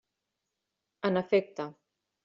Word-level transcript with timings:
En 1.11 1.23
efecte. 1.23 1.71